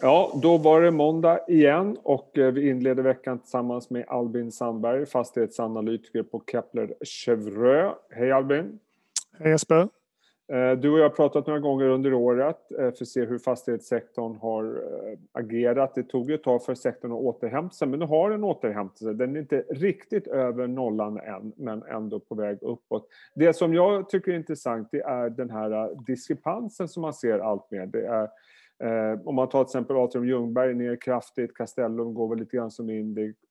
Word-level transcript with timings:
Ja, 0.00 0.32
då 0.42 0.58
var 0.58 0.80
det 0.80 0.90
måndag 0.90 1.40
igen 1.48 1.96
och 2.02 2.38
eh, 2.38 2.52
vi 2.52 2.70
inleder 2.70 3.02
veckan 3.02 3.38
tillsammans 3.38 3.90
med 3.90 4.04
Albin 4.08 4.52
Sandberg, 4.52 5.06
fastighetsanalytiker 5.06 6.22
på 6.22 6.42
Kepler 6.52 6.94
Chevreux. 7.04 7.94
Hej 8.10 8.32
Albin! 8.32 8.78
Hej 9.38 9.50
Jesper! 9.50 9.88
Eh, 10.52 10.72
du 10.72 10.92
och 10.92 10.98
jag 10.98 11.04
har 11.04 11.16
pratat 11.16 11.46
några 11.46 11.60
gånger 11.60 11.84
under 11.84 12.14
året 12.14 12.72
eh, 12.72 12.76
för 12.78 12.88
att 12.88 13.08
se 13.08 13.24
hur 13.24 13.38
fastighetssektorn 13.38 14.36
har 14.36 14.82
agerat. 15.32 15.94
Det 15.94 16.02
tog 16.02 16.30
ett 16.30 16.42
tag 16.42 16.64
för 16.64 16.74
sektorn 16.74 17.12
att 17.12 17.18
återhämta 17.18 17.74
sig, 17.74 17.88
men 17.88 17.98
nu 17.98 18.06
har 18.06 18.30
den 18.30 18.44
återhämtat 18.44 18.98
sig. 18.98 19.14
Den 19.14 19.36
är 19.36 19.40
inte 19.40 19.64
riktigt 19.70 20.26
över 20.26 20.66
nollan 20.66 21.20
än, 21.20 21.52
men 21.56 21.82
ändå 21.82 22.20
på 22.20 22.34
väg 22.34 22.58
uppåt. 22.60 23.08
Det 23.34 23.52
som 23.52 23.74
jag 23.74 24.08
tycker 24.08 24.32
är 24.32 24.36
intressant 24.36 24.88
det 24.92 25.00
är 25.00 25.30
den 25.30 25.50
här 25.50 25.90
diskrepansen 26.06 26.88
som 26.88 27.02
man 27.02 27.14
ser 27.14 27.38
allt 27.38 27.70
mer. 27.70 27.86
Det 27.86 28.06
är 28.06 28.28
Eh, 28.84 29.20
om 29.24 29.34
man 29.34 29.48
tar 29.48 29.64
till 29.64 29.68
exempel 29.68 29.96
Atrium 29.96 30.28
Ljungberg 30.28 30.74
ner 30.74 30.96
kraftigt, 30.96 31.54
Castellum 31.54 32.14
går 32.14 32.28
väl 32.28 32.38
lite 32.38 32.56
grann 32.56 32.70
som 32.70 32.90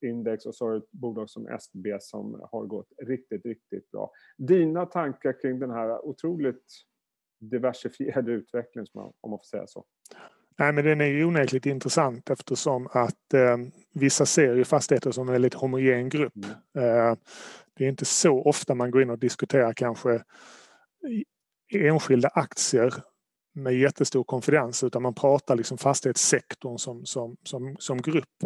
index 0.01 0.45
och 0.45 0.55
så 0.55 0.65
har 0.65 0.71
du 0.71 0.77
ett 0.77 0.91
bolag 0.91 1.29
som 1.29 1.47
SBB 1.47 2.01
som 2.01 2.47
har 2.51 2.65
gått 2.65 2.87
riktigt, 3.03 3.45
riktigt 3.45 3.91
bra. 3.91 4.11
Dina 4.37 4.85
tankar 4.85 5.41
kring 5.41 5.59
den 5.59 5.71
här 5.71 6.05
otroligt 6.05 6.63
diversifierade 7.39 8.31
utvecklingen, 8.31 8.87
om 8.93 9.29
man 9.29 9.39
får 9.39 9.45
säga 9.45 9.67
så? 9.67 9.85
Nej, 10.57 10.73
men 10.73 10.85
den 10.85 11.01
är 11.01 11.05
ju 11.05 11.25
onekligt 11.25 11.65
intressant 11.65 12.29
eftersom 12.29 12.87
att 12.91 13.33
eh, 13.33 13.57
vissa 13.93 14.25
ser 14.25 14.55
ju 14.55 14.63
fastigheter 14.65 15.11
som 15.11 15.27
en 15.27 15.33
väldigt 15.33 15.53
homogen 15.53 16.09
grupp. 16.09 16.33
Mm. 16.75 17.09
Eh, 17.09 17.17
det 17.73 17.85
är 17.85 17.89
inte 17.89 18.05
så 18.05 18.43
ofta 18.43 18.75
man 18.75 18.91
går 18.91 19.01
in 19.01 19.09
och 19.09 19.19
diskuterar 19.19 19.73
kanske 19.73 20.23
enskilda 21.73 22.29
aktier 22.33 22.93
med 23.55 23.73
jättestor 23.73 24.23
konfidens 24.23 24.83
utan 24.83 25.01
man 25.01 25.13
pratar 25.13 25.55
liksom 25.55 25.77
fastighetssektorn 25.77 26.77
som, 26.77 27.05
som, 27.05 27.37
som, 27.43 27.75
som 27.79 28.01
grupp. 28.01 28.43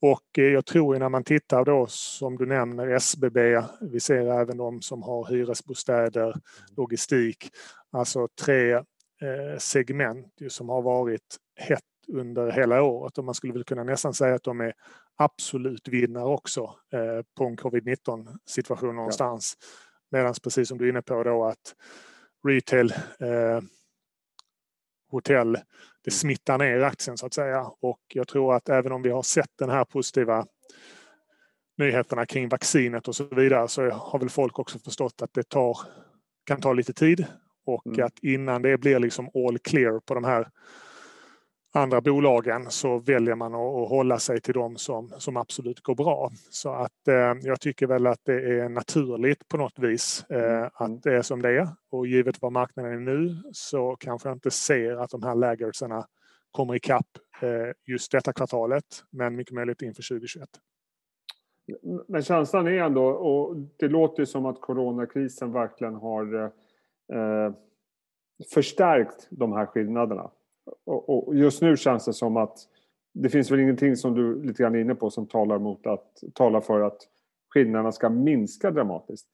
Och 0.00 0.38
eh, 0.38 0.44
jag 0.44 0.66
tror 0.66 0.98
när 0.98 1.08
man 1.08 1.24
tittar 1.24 1.64
då 1.64 1.86
som 1.88 2.36
du 2.36 2.46
nämner 2.46 2.88
SBB, 2.88 3.62
vi 3.80 4.00
ser 4.00 4.40
även 4.40 4.56
de 4.56 4.82
som 4.82 5.02
har 5.02 5.26
hyresbostäder, 5.30 6.34
logistik, 6.76 7.50
alltså 7.92 8.28
tre 8.44 8.72
eh, 8.72 9.58
segment 9.58 10.32
som 10.48 10.68
har 10.68 10.82
varit 10.82 11.36
hett 11.56 11.80
under 12.08 12.50
hela 12.50 12.82
året 12.82 13.18
och 13.18 13.24
man 13.24 13.34
skulle 13.34 13.52
väl 13.52 13.64
kunna 13.64 13.84
nästan 13.84 14.14
säga 14.14 14.34
att 14.34 14.42
de 14.42 14.60
är 14.60 14.72
absolut 15.16 15.88
vinnare 15.88 16.24
också 16.24 16.60
eh, 16.92 17.24
på 17.36 17.44
en 17.44 17.56
covid-19 17.56 18.38
situation 18.46 18.96
någonstans. 18.96 19.56
Ja. 19.60 19.66
Medan 20.18 20.34
precis 20.42 20.68
som 20.68 20.78
du 20.78 20.84
är 20.84 20.88
inne 20.88 21.02
på 21.02 21.24
då 21.24 21.44
att 21.44 21.74
retail 22.48 22.94
hotell. 25.14 25.52
Det 25.52 26.10
mm. 26.10 26.18
smittar 26.18 26.58
ner 26.58 26.80
aktien 26.80 27.16
så 27.16 27.26
att 27.26 27.34
säga 27.34 27.66
och 27.80 28.00
jag 28.14 28.28
tror 28.28 28.54
att 28.54 28.68
även 28.68 28.92
om 28.92 29.02
vi 29.02 29.10
har 29.10 29.22
sett 29.22 29.50
den 29.58 29.70
här 29.70 29.84
positiva 29.84 30.46
nyheterna 31.78 32.26
kring 32.26 32.48
vaccinet 32.48 33.08
och 33.08 33.16
så 33.16 33.24
vidare 33.24 33.68
så 33.68 33.90
har 33.90 34.18
väl 34.18 34.30
folk 34.30 34.58
också 34.58 34.78
förstått 34.78 35.22
att 35.22 35.34
det 35.34 35.48
tar, 35.48 35.78
kan 36.46 36.60
ta 36.60 36.72
lite 36.72 36.92
tid 36.92 37.26
och 37.66 37.86
mm. 37.86 38.06
att 38.06 38.18
innan 38.22 38.62
det 38.62 38.78
blir 38.78 38.98
liksom 38.98 39.30
all 39.34 39.58
clear 39.58 40.00
på 40.00 40.14
de 40.14 40.24
här 40.24 40.48
andra 41.76 42.00
bolagen 42.00 42.70
så 42.70 42.98
väljer 42.98 43.34
man 43.34 43.54
att, 43.54 43.88
hålla 43.88 44.18
sig 44.18 44.40
till 44.40 44.54
de 44.54 44.76
som, 44.76 45.08
som 45.18 45.36
absolut 45.36 45.80
går 45.80 45.94
bra. 45.94 46.30
Så 46.50 46.72
att 46.72 47.08
eh, 47.08 47.34
jag 47.42 47.60
tycker 47.60 47.86
väl 47.86 48.06
att 48.06 48.20
det 48.24 48.60
är 48.60 48.68
naturligt 48.68 49.48
på 49.48 49.56
något 49.56 49.78
vis 49.78 50.24
eh, 50.30 50.58
mm. 50.58 50.70
att 50.74 51.02
det 51.02 51.16
är 51.16 51.22
som 51.22 51.42
det 51.42 51.48
är. 51.48 51.68
Och 51.90 52.06
givet 52.06 52.42
vad 52.42 52.52
marknaden 52.52 52.92
är 52.92 52.98
nu 52.98 53.42
så 53.52 53.96
kanske 53.96 54.28
jag 54.28 54.36
inte 54.36 54.50
ser 54.50 54.96
att 54.96 55.10
de 55.10 55.22
här 55.22 55.34
laggardsarna 55.34 56.06
kommer 56.50 56.74
ikapp 56.74 57.08
eh, 57.42 57.72
just 57.86 58.12
detta 58.12 58.32
kvartalet, 58.32 58.84
men 59.10 59.36
mycket 59.36 59.54
möjligt 59.54 59.82
inför 59.82 60.08
2021. 60.08 60.48
Men 62.08 62.22
känslan 62.22 62.66
är 62.66 62.72
ändå, 62.72 63.04
och 63.04 63.56
det 63.76 63.88
låter 63.88 64.24
som 64.24 64.46
att 64.46 64.60
coronakrisen 64.60 65.52
verkligen 65.52 65.94
har 65.94 66.44
eh, 67.12 67.52
förstärkt 68.54 69.26
de 69.30 69.52
här 69.52 69.66
skillnaderna 69.66 70.30
och, 70.86 71.28
och 71.28 71.36
just 71.36 71.62
nu 71.62 71.76
känns 71.76 72.04
det 72.04 72.12
som 72.12 72.36
att 72.36 72.58
det 73.14 73.28
finns 73.28 73.50
väl 73.50 73.60
ingenting 73.60 73.96
som 73.96 74.14
du 74.14 74.42
lite 74.42 74.62
grann 74.62 74.74
är 74.74 74.78
inne 74.78 74.94
på 74.94 75.10
som 75.10 75.26
talar, 75.26 75.58
mot 75.58 75.86
att, 75.86 76.22
talar 76.34 76.60
för 76.60 76.80
att 76.80 76.98
skillnaderna 77.54 77.92
ska 77.92 78.08
minska 78.10 78.70
dramatiskt. 78.70 79.26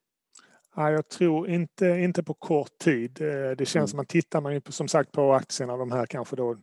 Ja, 0.76 0.90
jag 0.90 1.08
tror 1.08 1.48
inte, 1.48 1.86
inte 1.86 2.22
på 2.22 2.34
kort 2.34 2.78
tid. 2.78 3.20
Eh, 3.20 3.50
det 3.58 3.66
känns 3.66 3.74
mm. 3.74 3.88
som 3.88 4.00
att 4.00 4.08
tittar 4.08 4.40
man 4.40 4.54
ju 4.54 4.60
på, 4.60 4.72
som 4.72 4.88
sagt 4.88 5.12
på 5.12 5.32
aktierna, 5.32 5.76
de 5.76 5.92
här 5.92 6.06
kanske 6.06 6.36
då 6.36 6.56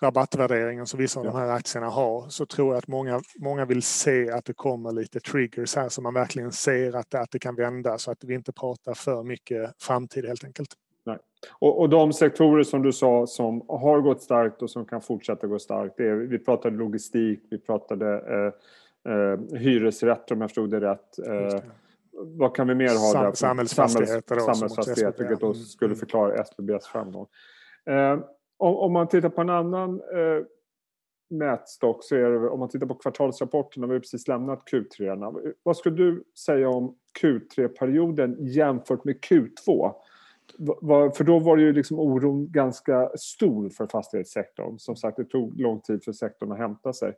rabattvärderingen 0.00 0.86
som 0.86 1.00
vissa 1.00 1.20
av 1.20 1.26
ja. 1.26 1.32
de 1.32 1.38
här 1.38 1.48
aktierna 1.48 1.88
har 1.88 2.28
så 2.28 2.46
tror 2.46 2.68
jag 2.74 2.78
att 2.78 2.88
många, 2.88 3.20
många 3.38 3.64
vill 3.64 3.82
se 3.82 4.30
att 4.30 4.44
det 4.44 4.52
kommer 4.52 4.92
lite 4.92 5.20
triggers 5.20 5.76
här 5.76 5.88
så 5.88 6.02
man 6.02 6.14
verkligen 6.14 6.52
ser 6.52 6.96
att, 6.96 7.14
att 7.14 7.30
det 7.30 7.38
kan 7.38 7.54
vända 7.54 7.98
så 7.98 8.10
att 8.10 8.24
vi 8.24 8.34
inte 8.34 8.52
pratar 8.52 8.94
för 8.94 9.22
mycket 9.22 9.74
framtid 9.78 10.26
helt 10.26 10.44
enkelt. 10.44 10.74
Och, 11.58 11.80
och, 11.80 11.88
de 11.88 12.12
sektorer 12.12 12.62
som 12.62 12.82
du 12.82 12.92
sa 12.92 13.26
som 13.26 13.64
har 13.68 14.00
gått 14.00 14.22
starkt 14.22 14.62
och 14.62 14.70
som 14.70 14.84
kan 14.84 15.00
fortsätta 15.00 15.46
gå 15.46 15.58
starkt, 15.58 16.00
är, 16.00 16.14
vi 16.14 16.38
pratade 16.38 16.76
logistik, 16.76 17.40
vi 17.50 17.58
pratade 17.58 18.06
eh, 18.06 19.12
eh, 19.12 19.58
hyresrätter 19.58 20.34
om 20.34 20.40
jag 20.40 20.50
förstod 20.50 20.70
det 20.70 20.80
rätt. 20.80 21.18
Eh, 21.26 21.60
vad 22.18 22.56
kan 22.56 22.68
vi 22.68 22.74
mer 22.74 22.88
ha 22.88 23.12
Sam, 23.12 23.24
där? 23.24 23.32
Samhällsfastigheter. 23.32 24.38
Samhälls, 24.38 24.58
samhällsfastigheter, 24.58 25.18
vilket 25.18 25.40
då 25.40 25.54
skulle 25.54 25.88
mm. 25.88 25.98
förklara 25.98 26.34
SBBs 26.34 26.86
framgång. 26.86 27.26
Eh, 27.90 28.18
om, 28.56 28.76
om, 28.76 28.92
man 28.92 29.08
tittar 29.08 29.28
på 29.28 29.40
en 29.40 29.50
annan 29.50 30.00
eh, 30.00 30.44
mätstock 31.30 32.04
så 32.04 32.16
är 32.16 32.30
det, 32.30 32.48
om 32.48 32.60
man 32.60 32.68
tittar 32.68 32.86
på 32.86 32.94
kvartalsrapporterna, 32.94 33.86
vi 33.86 33.92
har 33.92 34.00
precis 34.00 34.28
lämnat 34.28 34.62
Q3. 34.72 35.54
Vad 35.62 35.76
skulle 35.76 35.96
du 35.96 36.24
säga 36.44 36.68
om 36.68 36.94
Q3-perioden 37.20 38.36
jämfört 38.40 39.04
med 39.04 39.18
Q2? 39.20 39.92
För 41.16 41.24
då 41.24 41.38
var 41.38 41.56
ju 41.56 41.72
liksom 41.72 41.98
oron 41.98 42.52
ganska 42.52 43.10
stor 43.16 43.68
för 43.68 43.86
fastighetssektorn. 43.86 44.78
Som 44.78 44.96
sagt, 44.96 45.16
det 45.16 45.24
tog 45.24 45.60
lång 45.60 45.80
tid 45.80 46.04
för 46.04 46.12
sektorn 46.12 46.52
att 46.52 46.58
hämta 46.58 46.92
sig. 46.92 47.14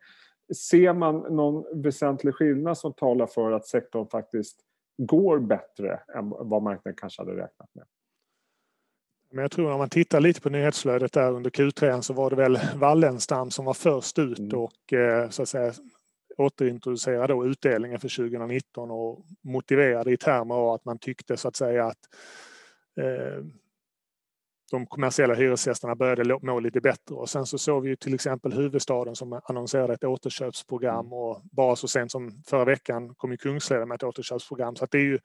Ser 0.71 0.93
man 0.93 1.17
någon 1.19 1.83
väsentlig 1.83 2.35
skillnad 2.35 2.79
som 2.79 2.93
talar 2.93 3.27
för 3.27 3.53
att 3.53 3.67
sektorn 3.67 4.07
faktiskt 4.07 4.61
går 4.99 5.39
bättre 5.39 6.01
än 6.15 6.29
vad 6.29 6.63
marknaden 6.63 6.97
kanske 6.97 7.23
hade 7.23 7.33
räknat 7.33 7.75
med? 7.75 7.85
Men 9.31 9.43
jag 9.43 9.51
tror 9.51 9.71
när 9.71 9.79
man 9.79 9.89
tittar 9.89 10.21
lite 10.21 10.41
på 10.41 10.51
nyhetsflödet 10.51 11.13
där 11.13 11.33
under 11.33 11.51
Q3 11.51 12.01
så 12.01 12.13
var 12.13 12.31
det 12.31 12.37
väl 12.37 12.59
Wallenstam 12.77 13.51
som 13.51 13.65
var 13.65 13.75
först 13.75 14.19
ut 14.19 14.39
mm. 14.39 14.59
och 14.59 14.93
eh, 14.93 15.29
så 15.29 15.43
att 15.43 15.49
säga 15.49 15.73
återintroducerade 16.37 17.33
då 17.33 17.47
utdelningen 17.47 18.01
för 18.01 18.17
2019 18.17 18.91
och 18.91 19.25
motiverade 19.43 20.13
i 20.13 20.17
termer 20.17 20.55
av 20.55 20.71
att 20.71 20.85
man 20.85 20.99
tyckte 20.99 21.37
så 21.37 21.49
att 21.49 21.57
säga 21.57 21.87
att 21.87 21.99
de 24.71 24.87
kommersiella 24.87 25.35
hyresgästerna 25.35 25.95
började 25.95 26.39
må 26.43 26.61
lite 26.61 26.81
bättre. 26.81 27.15
Och 27.15 27.29
sen 27.29 27.47
så 27.47 27.59
såg 27.59 27.83
vi 27.83 27.89
ju 27.89 27.97
till 27.97 28.15
exempel 28.15 28.53
huvudstaden 28.53 29.17
som 29.17 29.41
annonserade 29.45 29.95
ett 29.95 30.05
återköpsprogram 30.05 31.07
mm. 31.07 31.13
och 31.13 31.41
bara 31.53 31.77
så 31.77 31.89
sent 31.89 32.13
som 32.13 32.43
förra 32.47 32.65
veckan 32.65 33.15
kom 33.15 33.31
ju 33.31 33.37
Kungsleden 33.37 33.89
med 33.89 33.95
ett 33.95 34.03
återköpsprogram. 34.03 34.77
Så 34.77 34.87
det 34.91 34.99
är 34.99 35.03
ju 35.03 35.19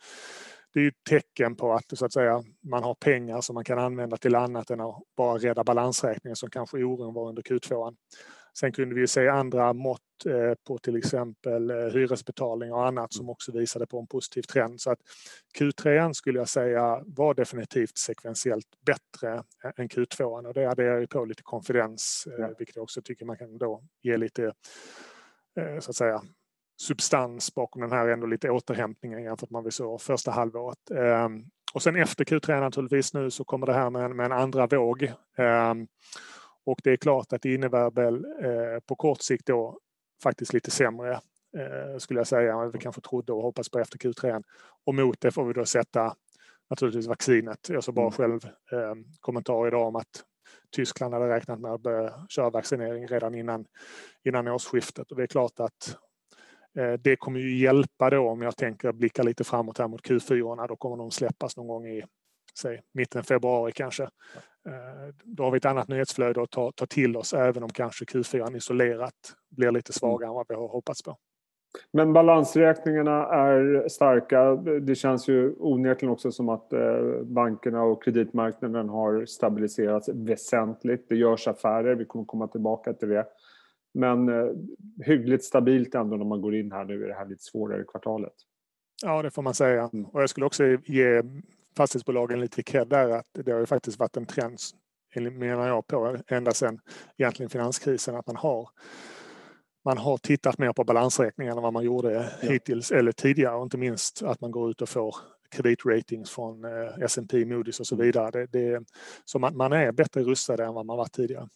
det 0.73 0.79
är 0.79 0.87
ett 0.87 1.03
tecken 1.09 1.55
på 1.55 1.73
att, 1.73 1.97
så 1.97 2.05
att 2.05 2.13
säga, 2.13 2.43
man 2.63 2.83
har 2.83 2.95
pengar 2.95 3.41
som 3.41 3.53
man 3.53 3.63
kan 3.63 3.79
använda 3.79 4.17
till 4.17 4.35
annat 4.35 4.69
än 4.69 4.81
att 4.81 5.03
bara 5.17 5.37
rädda 5.37 5.63
balansräkningen 5.63 6.35
som 6.35 6.49
kanske 6.49 6.77
oron 6.77 7.13
var 7.13 7.29
under 7.29 7.41
Q2. 7.41 7.95
Sen 8.59 8.71
kunde 8.71 8.95
vi 8.95 9.07
se 9.07 9.27
andra 9.27 9.73
mått 9.73 10.01
eh, 10.25 10.53
på 10.67 10.77
till 10.77 10.95
exempel 10.95 11.69
eh, 11.69 11.77
hyresbetalning 11.77 12.73
och 12.73 12.87
annat 12.87 13.13
som 13.13 13.29
också 13.29 13.51
visade 13.51 13.87
på 13.87 13.99
en 13.99 14.07
positiv 14.07 14.41
trend. 14.41 14.81
Så 14.81 14.91
att 14.91 14.99
Q3 15.59 16.13
skulle 16.13 16.39
jag 16.39 16.49
säga 16.49 17.03
var 17.05 17.33
definitivt 17.33 17.97
sekventiellt 17.97 18.67
bättre 18.85 19.43
än 19.75 19.89
Q2 19.89 20.47
och 20.47 20.53
det 20.53 20.65
adderar 20.65 20.99
ju 20.99 21.07
på 21.07 21.25
lite 21.25 21.43
konfidens, 21.43 22.27
eh, 22.39 22.49
vilket 22.57 22.75
jag 22.75 22.83
också 22.83 23.01
tycker 23.01 23.25
man 23.25 23.37
kan 23.37 23.57
då 23.57 23.83
ge 24.01 24.17
lite 24.17 24.53
så 25.79 25.89
att 25.89 25.95
säga 25.95 26.21
substans 26.77 27.55
bakom 27.55 27.81
den 27.81 27.91
här 27.91 28.07
ändå 28.07 28.27
lite 28.27 28.49
återhämtningen 28.49 29.23
jämfört 29.23 29.49
med 29.49 29.57
vad 29.57 29.65
vi 29.65 29.71
såg 29.71 30.01
första 30.01 30.31
halvåret. 30.31 30.91
Ehm, 30.91 31.43
och 31.73 31.81
sen 31.83 31.95
efter 31.95 32.25
Q3 32.25 32.59
naturligtvis 32.59 33.13
nu 33.13 33.31
så 33.31 33.43
kommer 33.43 33.67
det 33.67 33.73
här 33.73 33.89
med 33.89 34.05
en, 34.05 34.15
med 34.15 34.25
en 34.25 34.31
andra 34.31 34.67
våg. 34.67 35.11
Ehm, 35.37 35.87
och 36.65 36.79
det 36.83 36.91
är 36.91 36.97
klart 36.97 37.33
att 37.33 37.41
det 37.41 37.53
innebär 37.53 37.91
väl 37.91 38.15
eh, 38.15 38.79
på 38.85 38.95
kort 38.95 39.21
sikt 39.21 39.45
då 39.45 39.79
faktiskt 40.23 40.53
lite 40.53 40.71
sämre 40.71 41.11
eh, 41.57 41.97
skulle 41.97 42.19
jag 42.19 42.27
säga 42.27 42.55
vad 42.55 42.71
vi 42.71 42.79
kanske 42.79 43.01
trodde 43.01 43.33
och 43.33 43.41
hoppas 43.41 43.69
på 43.69 43.79
efter 43.79 43.97
Q3. 43.97 44.43
Och 44.85 44.95
mot 44.95 45.21
det 45.21 45.31
får 45.31 45.45
vi 45.45 45.53
då 45.53 45.65
sätta 45.65 46.15
naturligtvis 46.69 47.07
vaccinet. 47.07 47.69
Jag 47.69 47.83
såg 47.83 47.95
bara 47.95 48.07
mm. 48.07 48.11
själv 48.11 48.45
eh, 48.71 48.95
kommentar 49.19 49.67
idag 49.67 49.87
om 49.87 49.95
att 49.95 50.23
Tyskland 50.75 51.13
hade 51.13 51.35
räknat 51.35 51.59
med 51.59 51.71
att 51.71 51.81
börja 51.81 52.13
köra 52.29 52.49
vaccinering 52.49 53.07
redan 53.07 53.35
innan, 53.35 53.65
innan 54.23 54.47
årsskiftet 54.47 55.11
och 55.11 55.17
det 55.17 55.23
är 55.23 55.27
klart 55.27 55.59
att 55.59 55.97
det 56.99 57.15
kommer 57.15 57.39
ju 57.39 57.57
hjälpa 57.57 58.09
då 58.09 58.29
om 58.29 58.41
jag 58.41 58.57
tänker 58.57 58.91
blicka 58.91 59.23
lite 59.23 59.43
framåt 59.43 59.77
här 59.77 59.87
mot 59.87 60.07
Q4. 60.07 60.67
Då 60.67 60.75
kommer 60.75 60.97
de 60.97 61.11
släppas 61.11 61.57
någon 61.57 61.67
gång 61.67 61.87
i 61.87 62.03
säg, 62.59 62.81
mitten 62.93 63.23
februari 63.23 63.71
kanske. 63.71 64.09
Då 65.23 65.43
har 65.43 65.51
vi 65.51 65.57
ett 65.57 65.65
annat 65.65 65.87
nyhetsflöde 65.87 66.41
att 66.41 66.51
ta, 66.51 66.71
ta 66.71 66.85
till 66.85 67.17
oss 67.17 67.33
även 67.33 67.63
om 67.63 67.69
kanske 67.69 68.05
Q4 68.05 68.57
isolerat 68.57 69.13
blir 69.49 69.71
lite 69.71 69.89
mm. 69.89 69.93
svagare 69.93 70.29
än 70.29 70.35
vad 70.35 70.45
vi 70.49 70.55
har 70.55 70.67
hoppats 70.67 71.03
på. 71.03 71.17
Men 71.91 72.13
balansräkningarna 72.13 73.25
är 73.25 73.89
starka. 73.89 74.55
Det 74.55 74.95
känns 74.95 75.27
ju 75.27 75.55
onekligen 75.59 76.13
också 76.13 76.31
som 76.31 76.49
att 76.49 76.73
bankerna 77.23 77.83
och 77.83 78.03
kreditmarknaden 78.03 78.89
har 78.89 79.25
stabiliserats 79.25 80.09
väsentligt. 80.09 81.09
Det 81.09 81.15
görs 81.15 81.47
affärer, 81.47 81.95
vi 81.95 82.05
kommer 82.05 82.25
komma 82.25 82.47
tillbaka 82.47 82.93
till 82.93 83.09
det. 83.09 83.25
Men 83.93 84.29
hyggligt 85.05 85.43
stabilt 85.43 85.95
ändå 85.95 86.15
när 86.15 86.25
man 86.25 86.41
går 86.41 86.55
in 86.55 86.71
här 86.71 86.85
nu 86.85 87.05
i 87.05 87.07
det 87.07 87.13
här 87.13 87.25
lite 87.25 87.43
svårare 87.43 87.83
kvartalet. 87.83 88.33
Ja, 89.03 89.21
det 89.21 89.31
får 89.31 89.41
man 89.41 89.53
säga. 89.53 89.89
Och 90.11 90.21
jag 90.21 90.29
skulle 90.29 90.45
också 90.45 90.63
ge 90.85 91.23
fastighetsbolagen 91.77 92.39
lite 92.39 92.63
cred 92.63 92.87
där 92.87 93.09
att 93.09 93.27
det 93.31 93.51
har 93.51 93.59
ju 93.59 93.65
faktiskt 93.65 93.99
varit 93.99 94.17
en 94.17 94.25
trend, 94.25 94.59
menar 95.15 95.67
jag 95.67 95.87
på, 95.87 96.17
ända 96.27 96.51
sedan 96.51 96.79
egentligen 97.17 97.49
finanskrisen 97.49 98.15
att 98.15 98.27
man 98.27 98.35
har 98.35 98.69
man 99.85 99.97
har 99.97 100.17
tittat 100.17 100.57
mer 100.57 100.73
på 100.73 100.83
balansräkningarna 100.83 101.57
än 101.57 101.63
vad 101.63 101.73
man 101.73 101.83
gjorde 101.83 102.11
ja. 102.41 102.49
hittills 102.49 102.91
eller 102.91 103.11
tidigare 103.11 103.55
och 103.55 103.63
inte 103.63 103.77
minst 103.77 104.23
att 104.23 104.41
man 104.41 104.51
går 104.51 104.69
ut 104.71 104.81
och 104.81 104.89
får 104.89 105.15
kreditratings 105.51 106.29
från 106.31 106.65
eh, 106.65 107.03
S&P, 107.03 107.37
Moody's 107.37 107.79
och 107.79 107.87
så 107.87 107.95
mm. 107.95 108.05
vidare. 108.05 108.31
Det, 108.31 108.45
det, 108.45 108.83
så 109.25 109.39
man, 109.39 109.57
man, 109.57 109.73
är 109.73 109.91
bättre 109.91 110.23
rustad 110.23 110.65
än 110.65 110.73
vad 110.73 110.85
man 110.85 110.97
varit 110.97 111.11
tidigare. 111.11 111.49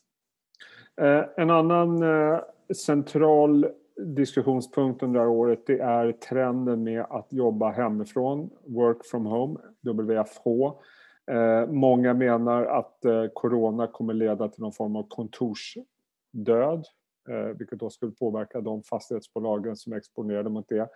Eh, 1.01 1.23
en 1.37 1.49
annan 1.49 2.03
eh, 2.03 2.39
central 2.75 3.67
diskussionspunkt 3.97 5.03
under 5.03 5.19
det 5.19 5.25
här 5.25 5.31
året 5.31 5.63
det 5.65 5.79
är 5.79 6.11
trenden 6.11 6.83
med 6.83 7.05
att 7.09 7.33
jobba 7.33 7.71
hemifrån, 7.71 8.49
work 8.65 9.05
from 9.05 9.25
home, 9.25 9.59
WFH. 9.81 10.47
Eh, 11.31 11.67
många 11.67 12.13
menar 12.13 12.65
att 12.65 12.99
corona 13.33 13.87
kommer 13.87 14.13
leda 14.13 14.49
till 14.49 14.61
någon 14.61 14.73
form 14.73 14.95
av 14.95 15.07
kontorsdöd, 15.09 16.85
vilket 17.55 17.79
då 17.79 17.89
skulle 17.89 18.11
påverka 18.11 18.61
de 18.61 18.83
fastighetsbolagen 18.83 19.75
som 19.75 19.93
är 19.93 19.97
exponerade 19.97 20.49
mot 20.49 20.69
det. 20.69 20.89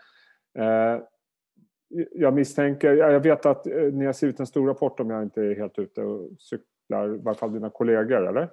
Jag 2.12 2.34
misstänker, 2.34 2.94
jag 2.94 3.20
vet 3.20 3.46
att 3.46 3.66
ni 3.94 4.06
har 4.06 4.14
skrivit 4.14 4.40
en 4.40 4.48
stor 4.48 4.68
rapport 4.68 5.00
om 5.00 5.10
jag 5.10 5.24
inte 5.24 5.42
är 5.42 5.56
helt 5.56 5.80
ute 5.80 6.02
och 6.02 6.30
cyklar, 6.40 7.16
i 7.16 7.18
varje 7.18 7.38
fall 7.38 7.54
dina 7.54 7.70
kollegor, 7.70 8.28
eller? 8.28 8.50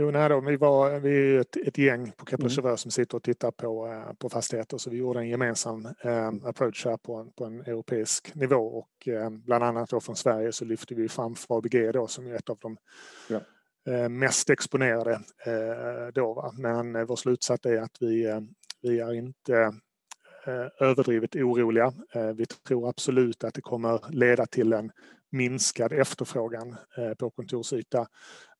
Jo, 0.00 0.10
nej 0.10 0.28
då, 0.28 0.40
vi, 0.40 0.56
var, 0.56 1.00
vi 1.00 1.36
är 1.36 1.40
ett, 1.40 1.56
ett 1.56 1.78
gäng 1.78 2.12
på 2.16 2.26
Kepler 2.26 2.60
mm. 2.60 2.76
som 2.76 2.90
sitter 2.90 3.16
och 3.16 3.22
tittar 3.22 3.50
på, 3.50 3.86
eh, 3.86 4.12
på 4.12 4.28
fastigheter 4.28 4.78
så 4.78 4.90
vi 4.90 4.96
gjorde 4.96 5.20
en 5.20 5.28
gemensam 5.28 5.86
eh, 6.00 6.28
approach 6.44 6.84
här 6.84 6.96
på 6.96 7.16
en, 7.16 7.32
på 7.32 7.44
en 7.44 7.60
europeisk 7.60 8.34
nivå 8.34 8.56
och 8.56 9.08
eh, 9.08 9.30
bland 9.30 9.64
annat 9.64 9.90
då 9.90 10.00
från 10.00 10.16
Sverige 10.16 10.52
så 10.52 10.64
lyfte 10.64 10.94
vi 10.94 11.08
fram 11.08 11.34
FABG 11.34 11.92
då 11.92 12.06
som 12.06 12.26
är 12.26 12.34
ett 12.34 12.48
av 12.48 12.58
de 12.60 12.76
ja. 13.28 13.40
eh, 13.92 14.08
mest 14.08 14.50
exponerade 14.50 15.20
eh, 15.46 16.12
då. 16.14 16.34
Va? 16.34 16.52
Men 16.58 16.96
eh, 16.96 17.04
vår 17.04 17.16
slutsats 17.16 17.66
är 17.66 17.82
att 17.82 17.96
vi, 18.00 18.40
vi 18.82 19.00
är 19.00 19.14
inte 19.14 19.72
överdrivet 20.80 21.36
oroliga. 21.36 21.92
Vi 22.34 22.46
tror 22.46 22.88
absolut 22.88 23.44
att 23.44 23.54
det 23.54 23.60
kommer 23.60 24.00
leda 24.10 24.46
till 24.46 24.72
en 24.72 24.90
minskad 25.30 25.92
efterfrågan 25.92 26.76
på 27.18 27.30
kontorsyta 27.30 28.06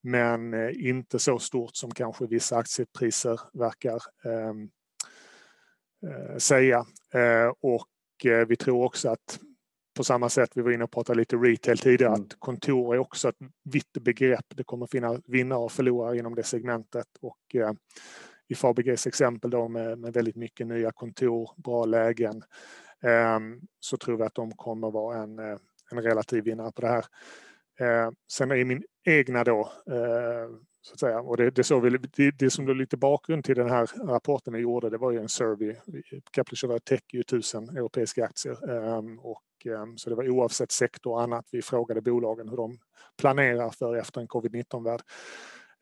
men 0.02 0.54
eh, 0.54 0.88
inte 0.88 1.18
så 1.18 1.38
stort 1.38 1.76
som 1.76 1.90
kanske 1.90 2.26
vissa 2.26 2.56
aktiepriser 2.56 3.40
verkar 3.52 4.02
ehm, 4.24 4.70
eh, 6.06 6.36
säga. 6.36 6.86
Eh, 7.14 7.52
och 7.60 7.88
vi 8.48 8.56
tror 8.56 8.84
också 8.84 9.08
att 9.10 9.40
på 9.96 10.04
samma 10.04 10.28
sätt, 10.28 10.50
vi 10.54 10.62
var 10.62 10.70
inne 10.70 10.84
och 10.84 10.90
pratade 10.90 11.18
lite 11.18 11.36
retail 11.36 11.78
tidigare, 11.78 12.14
mm. 12.14 12.26
att 12.26 12.38
kontor 12.38 12.94
är 12.94 12.98
också 12.98 13.28
ett 13.28 13.36
vitt 13.64 13.92
begrepp. 13.92 14.44
Det 14.48 14.64
kommer 14.64 14.86
finnas 14.86 15.20
vinnare 15.26 15.58
och 15.58 15.72
förlorare 15.72 16.18
inom 16.18 16.34
det 16.34 16.42
segmentet. 16.42 17.06
Och 17.20 17.38
i 18.48 18.54
Fabeges 18.54 19.06
exempel 19.06 19.50
då 19.50 19.68
med, 19.68 19.98
med 19.98 20.12
väldigt 20.12 20.36
mycket 20.36 20.66
nya 20.66 20.92
kontor, 20.92 21.50
bra 21.56 21.84
lägen, 21.84 22.42
ehm, 23.02 23.60
så 23.80 23.96
tror 23.96 24.16
vi 24.16 24.24
att 24.24 24.34
de 24.34 24.52
kommer 24.52 24.90
vara 24.90 25.22
en, 25.22 25.38
en 25.90 26.02
relativ 26.02 26.44
vinnare 26.44 26.72
på 26.72 26.80
det 26.80 26.88
här. 26.88 27.04
Eh, 27.80 28.10
sen 28.32 28.50
är 28.50 28.64
min 28.64 28.82
egna 29.06 29.44
då, 29.44 29.72
eh, 29.90 30.50
så 30.80 30.94
att 30.94 31.00
säga, 31.00 31.20
och 31.20 31.36
det, 31.36 31.50
det, 31.50 31.64
såg 31.64 31.82
vi, 31.82 31.98
det, 32.16 32.30
det 32.30 32.50
som 32.50 32.64
blev 32.64 32.76
lite 32.76 32.96
bakgrund 32.96 33.44
till 33.44 33.56
den 33.56 33.70
här 33.70 33.90
rapporten 34.06 34.52
vi 34.52 34.60
gjorde, 34.60 34.90
det 34.90 34.98
var 34.98 35.12
ju 35.12 35.19
en 35.19 35.28
survey. 35.28 35.75
Kepler 36.34 36.78
täcker 36.78 37.19
ju 37.19 37.22
tusen 37.22 37.69
europeiska 37.69 38.25
aktier 38.25 38.70
eh, 38.70 39.02
och 39.19 39.66
eh, 39.66 39.86
så 39.96 40.10
det 40.10 40.16
var 40.16 40.28
oavsett 40.28 40.72
sektor 40.72 41.12
och 41.12 41.22
annat. 41.22 41.46
Vi 41.52 41.62
frågade 41.62 42.00
bolagen 42.00 42.48
hur 42.48 42.56
de 42.56 42.78
planerar 43.20 43.70
för 43.70 43.96
efter 43.96 44.20
en 44.20 44.28
covid-19-värld. 44.28 45.00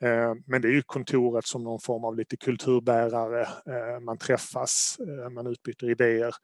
Ehm, 0.01 0.43
men 0.47 0.63
det 0.63 0.69
är 0.69 0.73
ju 0.73 0.83
kontoret 0.83 1.47
som 1.47 1.65
någon 1.65 1.81
form 1.81 2.05
av 2.05 2.17
lite 2.17 2.37
kulturbärare. 2.37 3.43
Eh, 3.43 4.01
man 4.01 4.19
träffas, 4.19 4.99
eh, 5.01 5.31
man 5.31 5.47
utbyter 5.47 5.91
idéer. 5.91 6.35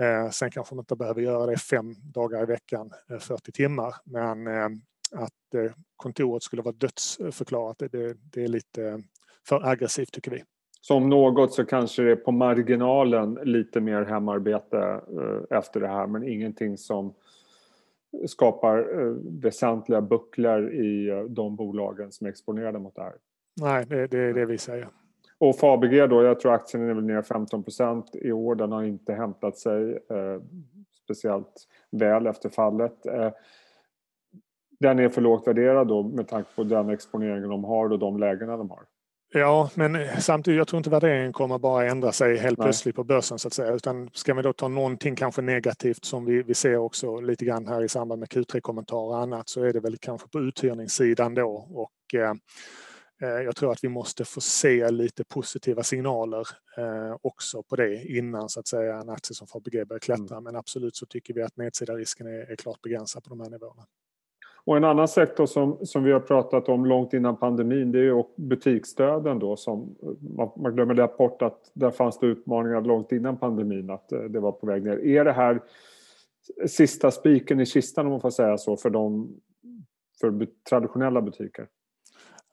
Eh, 0.00 0.30
sen 0.30 0.50
kanske 0.50 0.74
man 0.74 0.82
inte 0.82 0.96
behöver 0.96 1.20
göra 1.22 1.46
det 1.46 1.56
fem 1.56 1.94
dagar 2.14 2.42
i 2.42 2.46
veckan, 2.46 2.90
40 3.20 3.52
timmar, 3.52 3.94
men 4.04 4.46
ehm, 4.46 4.72
att 5.16 5.54
eh, 5.54 5.72
kontoret 5.96 6.42
skulle 6.42 6.62
vara 6.62 6.74
dödsförklarat, 6.74 7.78
det, 7.78 8.16
det 8.32 8.44
är 8.44 8.48
lite 8.48 9.02
för 9.48 9.68
aggressivt 9.68 10.12
tycker 10.12 10.30
vi. 10.30 10.42
Som 10.80 11.08
något 11.08 11.52
så 11.52 11.64
kanske 11.64 12.02
det 12.02 12.10
är 12.10 12.16
på 12.16 12.32
marginalen 12.32 13.34
lite 13.34 13.80
mer 13.80 14.04
hemarbete 14.04 15.00
eh, 15.18 15.58
efter 15.58 15.80
det 15.80 15.88
här 15.88 16.06
men 16.06 16.28
ingenting 16.28 16.78
som 16.78 17.14
skapar 18.26 18.78
eh, 18.78 19.12
väsentliga 19.42 20.00
bucklor 20.00 20.70
i 20.72 21.26
de 21.28 21.56
bolagen 21.56 22.12
som 22.12 22.26
är 22.26 22.30
exponerade 22.30 22.78
mot 22.78 22.94
det 22.94 23.02
här. 23.02 23.14
Nej, 23.60 23.86
det, 23.86 24.06
det 24.06 24.18
är 24.18 24.34
det 24.34 24.46
vi 24.46 24.58
säger. 24.58 24.88
Och 25.38 25.56
Fabege 25.56 26.06
då, 26.06 26.22
jag 26.22 26.40
tror 26.40 26.52
aktien 26.52 26.88
är 26.88 26.94
väl 26.94 27.04
ner 27.04 27.22
15% 27.22 28.04
i 28.12 28.32
år. 28.32 28.54
Den 28.54 28.72
har 28.72 28.82
inte 28.82 29.12
hämtat 29.12 29.58
sig 29.58 29.92
eh, 29.92 30.42
speciellt 31.04 31.68
väl 31.90 32.26
efter 32.26 32.48
fallet. 32.48 33.06
Eh, 33.06 33.30
den 34.80 34.98
är 34.98 35.08
för 35.08 35.20
lågt 35.20 35.46
värderad 35.46 35.88
då 35.88 36.02
med 36.02 36.28
tanke 36.28 36.50
på 36.56 36.64
den 36.64 36.90
exponeringen 36.90 37.48
de 37.48 37.64
har 37.64 37.92
och 37.92 37.98
de 37.98 38.18
lägena 38.18 38.56
de 38.56 38.70
har. 38.70 38.82
Ja, 39.32 39.70
men 39.74 40.20
samtidigt, 40.20 40.58
jag 40.58 40.68
tror 40.68 40.78
inte 40.78 40.90
värderingen 40.90 41.32
kommer 41.32 41.58
bara 41.58 41.86
ändra 41.86 42.12
sig 42.12 42.36
helt 42.36 42.58
Nej. 42.58 42.64
plötsligt 42.64 42.96
på 42.96 43.04
börsen 43.04 43.38
så 43.38 43.48
att 43.48 43.54
säga. 43.54 43.72
Utan 43.72 44.10
ska 44.12 44.34
vi 44.34 44.42
då 44.42 44.52
ta 44.52 44.68
någonting 44.68 45.16
kanske 45.16 45.42
negativt 45.42 46.04
som 46.04 46.24
vi, 46.24 46.42
vi 46.42 46.54
ser 46.54 46.76
också 46.76 47.20
lite 47.20 47.44
grann 47.44 47.68
här 47.68 47.82
i 47.82 47.88
samband 47.88 48.18
med 48.18 48.28
Q3-kommentarer 48.28 49.08
och 49.08 49.18
annat 49.18 49.48
så 49.48 49.62
är 49.62 49.72
det 49.72 49.80
väl 49.80 49.96
kanske 50.00 50.28
på 50.28 50.40
uthyrningssidan 50.40 51.34
då. 51.34 51.50
Och, 51.70 52.14
eh, 52.20 52.30
eh, 53.22 53.42
jag 53.42 53.56
tror 53.56 53.72
att 53.72 53.84
vi 53.84 53.88
måste 53.88 54.24
få 54.24 54.40
se 54.40 54.90
lite 54.90 55.24
positiva 55.24 55.82
signaler 55.82 56.46
eh, 56.76 57.16
också 57.22 57.62
på 57.62 57.76
det 57.76 58.04
innan 58.04 58.48
så 58.48 58.60
att 58.60 58.68
säga 58.68 58.96
en 58.96 59.08
aktie 59.08 59.34
som 59.34 59.46
Fabege 59.46 59.84
börjar 59.84 60.00
klättra. 60.00 60.36
Mm. 60.36 60.44
Men 60.44 60.56
absolut 60.56 60.96
så 60.96 61.06
tycker 61.06 61.34
vi 61.34 61.42
att 61.42 61.56
nedsida 61.56 61.94
risken 61.94 62.26
är, 62.26 62.52
är 62.52 62.56
klart 62.56 62.82
begränsad 62.82 63.24
på 63.24 63.30
de 63.30 63.40
här 63.40 63.50
nivåerna. 63.50 63.82
Och 64.66 64.76
en 64.76 64.84
annan 64.84 65.08
sektor 65.08 65.46
som, 65.46 65.86
som 65.86 66.04
vi 66.04 66.12
har 66.12 66.20
pratat 66.20 66.68
om 66.68 66.86
långt 66.86 67.12
innan 67.12 67.36
pandemin 67.36 67.92
det 67.92 67.98
är 67.98 68.24
butiksstöden 68.40 69.38
då 69.38 69.56
som 69.56 69.96
man, 70.36 70.50
man 70.56 70.74
glömmer 70.74 70.94
lätt 70.94 71.16
bort 71.16 71.42
att 71.42 71.70
där 71.74 71.90
fanns 71.90 72.18
det 72.18 72.26
utmaningar 72.26 72.80
långt 72.80 73.12
innan 73.12 73.36
pandemin 73.36 73.90
att 73.90 74.12
eh, 74.12 74.20
det 74.20 74.40
var 74.40 74.52
på 74.52 74.66
väg 74.66 74.84
ner. 74.84 75.06
Är 75.06 75.24
det 75.24 75.32
här 75.32 75.60
sista 76.66 77.10
spiken 77.10 77.60
i 77.60 77.66
kistan 77.66 78.06
om 78.06 78.12
man 78.12 78.20
får 78.20 78.30
säga 78.30 78.58
så 78.58 78.76
för, 78.76 78.90
de, 78.90 79.36
för 80.20 80.46
traditionella 80.68 81.22
butiker? 81.22 81.66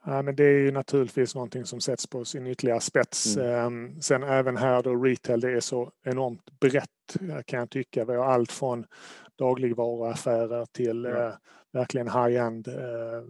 Ja, 0.05 0.21
men 0.21 0.35
det 0.35 0.43
är 0.43 0.59
ju 0.59 0.71
naturligtvis 0.71 1.35
någonting 1.35 1.65
som 1.65 1.81
sätts 1.81 2.07
på 2.07 2.25
sin 2.25 2.47
ytterligare 2.47 2.79
spets. 2.79 3.37
Mm. 3.37 3.49
Ehm, 3.49 4.01
sen 4.01 4.23
även 4.23 4.57
här 4.57 4.83
då 4.83 4.95
retail, 4.95 5.39
det 5.39 5.51
är 5.51 5.59
så 5.59 5.91
enormt 6.03 6.59
brett 6.59 7.45
kan 7.45 7.59
jag 7.59 7.69
tycka. 7.69 8.05
Vi 8.05 8.15
har 8.15 8.25
allt 8.25 8.51
från 8.51 8.85
dagligvaruaffärer 9.35 10.65
till 10.65 11.03
ja. 11.03 11.37
Eh, 11.73 11.79
verkligen 11.79 12.07
high-end 12.07 12.67
eh, 12.67 13.23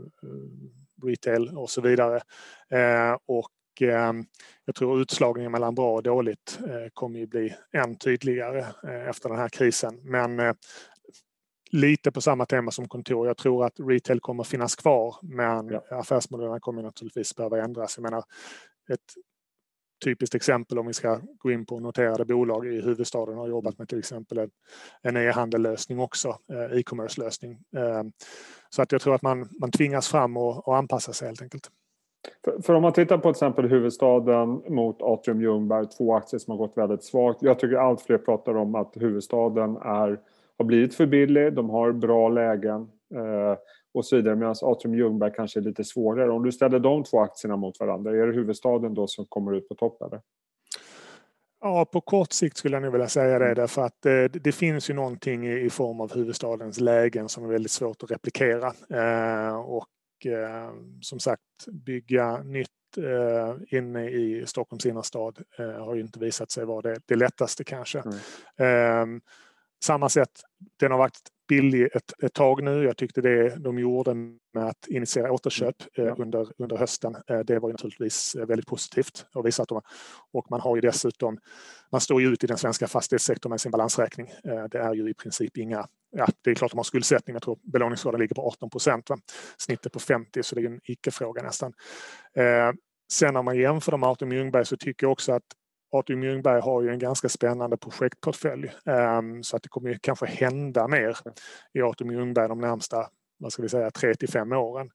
retail 1.04 1.58
och 1.58 1.70
så 1.70 1.82
vidare. 1.82 2.22
Eh, 2.70 3.18
och 3.26 3.82
eh, 3.82 4.14
jag 4.66 4.76
tror 4.76 5.02
utslagningen 5.02 5.52
mellan 5.52 5.76
bra 5.76 5.94
och 5.94 6.04
dåligt 6.04 6.60
eh, 6.68 6.90
kommer 6.94 7.20
ju 7.20 7.28
bli 7.28 7.56
än 7.72 7.96
tydligare 7.96 8.60
eh, 8.60 9.10
efter 9.10 9.30
den 9.30 9.38
här 9.38 9.50
krisen. 9.50 10.00
Men 10.04 10.56
lite 11.72 12.12
på 12.12 12.22
samma 12.22 12.46
tema 12.46 12.72
som 12.72 12.88
kontor. 12.88 13.28
Jag 13.28 13.38
tror 13.38 13.66
att 13.66 13.80
retail 13.80 14.20
kommer 14.20 14.44
finnas 14.44 14.76
kvar 14.76 15.16
men 15.22 15.68
ja. 15.68 15.84
affärsmodellerna 15.90 16.60
kommer 16.60 16.82
naturligtvis 16.82 17.36
behöva 17.36 17.64
ändras. 17.64 17.98
Jag 17.98 18.04
menar, 18.04 18.24
ett 18.90 19.14
typiskt 20.04 20.36
exempel 20.36 20.80
om 20.80 20.88
vi 20.88 20.94
ska 20.94 21.20
gå 21.38 21.52
in 21.52 21.66
på 21.66 21.80
noterade 21.80 22.26
bolag 22.26 22.68
i 22.68 22.82
huvudstaden 22.82 23.38
har 23.38 23.48
jobbat 23.48 23.78
med 23.78 23.90
till 23.90 24.00
exempel 24.00 24.50
en 25.02 25.18
e-handellösning 25.18 26.00
också, 26.00 26.38
eh, 26.50 26.80
e-commerce-lösning. 26.80 27.58
Ehm, 27.78 28.12
så 28.70 28.82
att 28.82 28.92
jag 28.92 29.02
tror 29.02 29.16
att 29.16 29.22
man, 29.22 29.50
man 29.60 29.72
tvingas 29.72 30.08
fram 30.08 30.38
och, 30.38 30.68
och 30.68 30.78
anpassa 30.78 31.14
sig 31.14 31.28
helt 31.28 31.42
enkelt. 31.42 31.70
För, 32.46 32.62
för, 32.62 32.74
om 32.74 32.82
man 32.82 32.94
tittar 32.94 33.18
på 33.18 33.22
till 33.22 33.30
exempel 33.30 33.70
huvudstaden 33.70 34.64
mot 34.68 35.02
Atrium 35.02 35.42
Ljungberg, 35.42 35.88
två 35.98 36.16
aktier 36.16 36.40
som 36.40 36.52
har 36.52 36.58
gått 36.58 36.78
väldigt 36.78 37.04
svagt. 37.04 37.42
Jag 37.42 37.60
tycker 37.60 37.76
allt 37.78 38.02
fler 38.02 38.18
pratar 38.18 38.56
om 38.56 38.76
att 38.76 38.92
huvudstaden 38.96 39.76
är, 39.78 40.20
har 40.58 40.66
blivit 40.66 40.96
för 40.96 41.06
billig, 41.06 41.54
de 41.54 41.70
har 41.70 41.92
bra 41.92 42.30
lägen. 42.30 42.82
Eh, 43.16 43.58
och 43.94 44.06
så 44.06 44.16
vidare 44.16 44.36
medan 44.36 44.56
Atrium 44.62 44.96
Ljungberg 44.96 45.34
kanske 45.36 45.60
är 45.60 45.62
lite 45.62 45.84
svårare. 45.84 46.32
Om 46.32 46.44
du 46.44 46.52
ställer 46.52 46.80
de 46.80 47.04
två 47.04 47.20
aktierna 47.20 47.56
mot 47.56 47.80
varandra, 47.80 48.12
är 48.12 48.28
det 48.28 48.34
huvudstaden 48.34 48.94
då 48.94 49.08
som 49.08 49.26
kommer 49.26 49.54
ut 49.56 49.70
på 49.70 49.76
topp 49.76 50.02
eller? 50.02 50.22
Ja, 51.62 51.86
på 51.86 52.02
kort 52.02 52.32
sikt 52.32 52.58
skulle 52.58 52.76
jag 52.76 52.84
nog 52.84 52.92
vilja 52.92 53.08
säga 53.08 53.40
det 53.40 53.54
därför 53.54 53.82
att 53.82 54.02
det, 54.02 54.28
det 54.28 54.52
finns 54.52 54.90
ju 54.90 54.94
någonting 54.94 55.48
i, 55.48 55.70
form 55.70 56.02
av 56.02 56.14
huvudstadens 56.14 56.80
lägen 56.80 57.30
som 57.30 57.46
är 57.46 57.48
väldigt 57.48 57.72
svårt 57.72 58.04
att 58.04 58.12
replikera. 58.12 58.74
Eh, 58.90 59.56
och 59.56 60.26
eh, 60.26 60.72
som 61.02 61.20
sagt, 61.20 61.42
bygga 61.68 62.44
nytt 62.44 62.70
eh, 62.98 63.78
inne 63.78 64.10
i 64.10 64.44
Stockholms 64.46 64.86
innerstad 64.86 65.40
eh, 65.60 65.86
har 65.86 65.96
ju 65.96 66.02
inte 66.02 66.20
visat 66.20 66.52
sig 66.52 66.66
vara 66.66 66.82
det, 66.82 67.02
det 67.06 67.16
lättaste 67.16 67.64
kanske. 67.64 68.04
Mm. 68.58 69.22
samma 69.84 70.10
sätt, 70.10 70.42
den 70.80 70.92
har 70.92 70.98
varit 70.98 71.20
billig 71.54 71.90
ett, 71.94 72.24
ett 72.24 72.34
tag 72.34 72.64
nu. 72.64 72.84
Jag 72.84 72.98
tyckte 72.98 73.22
det 73.22 73.56
de 73.56 73.80
gjorde 73.80 74.14
med 74.14 74.68
att 74.68 74.88
initiera 74.88 75.32
återköp 75.32 75.76
mm. 75.98 76.10
eh, 76.10 76.20
under, 76.20 76.48
under 76.58 76.78
hösten, 76.78 77.16
eh, 77.28 77.40
det 77.40 77.60
var 77.60 77.70
naturligtvis 77.70 78.36
eh, 78.36 78.46
väldigt 78.46 78.68
positivt 78.68 79.26
och 79.34 79.46
visat 79.46 79.70
dem. 79.70 79.82
Och 80.32 80.52
man 80.52 80.62
har 80.62 80.76
ju 80.76 80.82
dessutom, 80.82 81.38
man 81.92 82.02
står 82.02 82.22
ju 82.22 82.28
ut 82.34 82.44
i 82.44 82.48
den 82.48 82.58
svenska 82.58 82.88
fastighetssektorn 82.88 83.50
med 83.50 83.62
sin 83.62 83.72
balansräkning. 83.72 84.32
Det 84.44 84.78
är 84.78 84.94
ju 84.94 85.10
i 85.10 85.14
princip 85.14 85.58
inga, 85.58 85.88
ja 86.18 86.28
det 86.42 86.52
är 86.52 86.56
klart 86.56 86.72
de 86.72 86.78
har 86.78 86.84
skuldsättning, 86.84 87.34
jag 87.34 87.44
tror 87.44 87.58
belåningsgraden 87.62 88.20
ligger 88.20 88.36
på 88.36 88.48
18 88.48 88.70
procent, 88.70 89.10
snittet 89.58 89.94
på 89.94 90.00
50 90.00 90.44
så 90.44 90.56
det 90.56 90.62
är 90.62 90.66
en 90.66 90.80
icke-fråga 90.84 91.44
nästan. 91.44 91.74
Sen 93.12 93.34
när 93.34 93.42
man 93.42 93.58
jämför 93.58 93.98
med 93.98 94.10
Artur 94.10 94.34
Ljungberg 94.34 94.66
så 94.66 94.78
tycker 94.78 95.06
jag 95.06 95.12
också 95.12 95.34
att 95.34 95.44
Artur 95.94 96.24
Ljungberg 96.24 96.62
har 96.62 96.82
ju 96.82 96.90
en 96.90 97.00
ganska 97.00 97.30
spännande 97.30 97.78
projektportfölj 97.78 98.72
ehm, 98.86 99.44
så 99.44 99.56
att 99.56 99.64
det 99.64 99.70
kommer 99.70 99.90
ju 99.90 100.00
kanske 100.02 100.26
hända 100.26 100.88
mer 100.88 101.18
i 101.74 101.82
Artur 101.82 102.12
Ljungberg 102.12 102.48
de 102.48 102.60
närmsta 102.60 103.08
vad 103.44 103.54
ska 103.54 103.62
vi 103.62 103.70
säga, 103.70 103.92
tre 103.92 104.16
till 104.16 104.30
fem 104.30 104.52
åren. 104.52 104.90